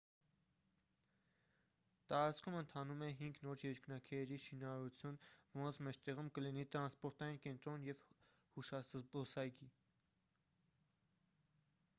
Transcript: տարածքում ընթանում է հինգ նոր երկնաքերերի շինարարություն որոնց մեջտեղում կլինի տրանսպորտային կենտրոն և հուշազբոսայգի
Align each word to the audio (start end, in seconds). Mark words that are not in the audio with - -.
տարածքում 2.11 2.55
ընթանում 2.61 3.03
է 3.07 3.09
հինգ 3.19 3.41
նոր 3.49 3.65
երկնաքերերի 3.65 4.39
շինարարություն 4.47 5.19
որոնց 5.35 5.79
մեջտեղում 5.89 6.33
կլինի 6.39 6.65
տրանսպորտային 6.77 7.39
կենտրոն 7.45 7.87
և 7.91 8.03
հուշազբոսայգի 8.57 9.71